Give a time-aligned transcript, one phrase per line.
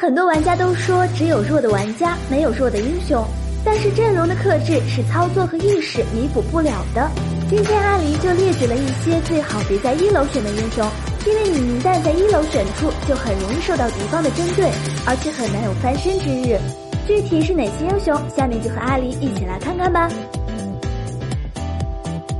[0.00, 3.22] 很多玩家都说只有弱的玩家，没有弱的英雄，
[3.62, 7.06] 但是阵容的克制是操作和意识弥补不了的。
[7.50, 10.88] 今天阿狸就列举了一些最好别在一楼选的英雄，
[11.26, 14.70] 因为你一旦在一楼选出，就很容易受到敌方的针对，
[15.04, 16.58] 而且很难有翻身之日。
[17.06, 20.08] 具体是哪些英雄，下面就和阿狸一起来看看吧。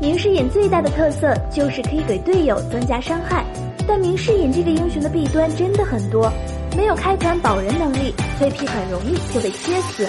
[0.01, 3.45] 明世隐最大的特色就是可以给队友增加伤害，
[3.87, 6.33] 但明世隐这个英雄的弊端真的很多，
[6.77, 10.09] 没有开团保人能力，脆皮很容易就被切死。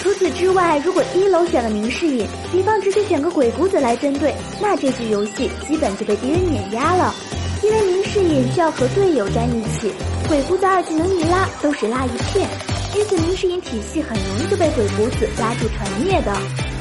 [0.00, 7.14] 除此之外，如果一楼选了明世隐，敌方直接选个鬼谷子来针对，那这局游戏基本就被敌人碾压了。
[7.62, 9.92] 因为明世隐需要和队友站一起，
[10.28, 12.48] 鬼谷子二技能一拉都是拉一片，
[12.94, 16.32] 因此明世隐体系很容易就被鬼谷子拉住团灭的。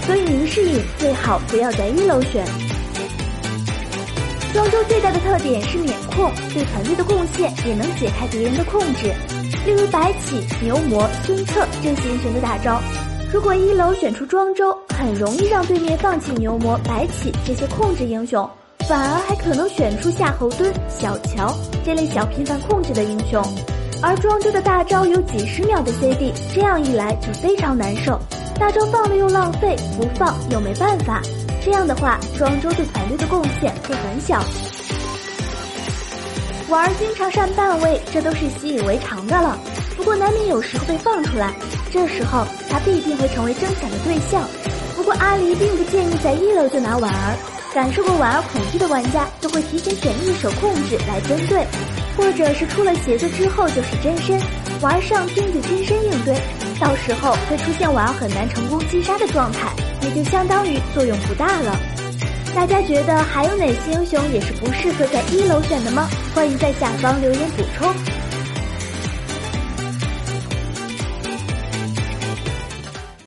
[0.06, 2.46] 所以明世隐最好不要在一楼选。
[4.58, 9.14] 庄周最大的特点是免控，对团队的贡献也能解开敌人的控制，
[9.68, 12.82] 例如白起、牛魔、孙策这些英雄的大招。
[13.32, 18.50] 如果一楼选出庄周，很容易让对面放弃牛魔、白起这些控制英雄，
[18.80, 21.56] 反而还可能选出夏侯惇、小乔
[21.86, 23.40] 这类小频繁控制的英雄。
[24.02, 28.20] 而庄周的大招有几十秒的 CD，这样一来就非常难受。
[28.60, 31.22] 大招放了又浪费，不放又没办法。
[31.68, 34.42] 这样的话，庄周对团队的贡献会很小。
[36.70, 39.60] 婉儿经常上半位，这都是习以为常的了。
[39.98, 41.54] 不过难免有时候被放出来。
[41.92, 44.48] 这时候他必定会成为争抢的对象。
[44.96, 47.36] 不过阿狸并不建议在一楼就拿婉儿，
[47.74, 51.68] 感受过婉儿恐惧的玩家就会提前选一手控制来针对，
[52.16, 54.40] 或者是出了鞋子之后就是真身，
[54.80, 56.40] 婉儿上听就金身应对，
[56.80, 59.68] 到时候会出现婉儿很难成功击杀的状态，
[60.08, 61.78] 也就相当于作用不大了。
[62.56, 66.08] 大家觉得还有哪些英雄也是不适合在一楼选的吗？
[66.34, 67.94] 欢迎在下方留言补充。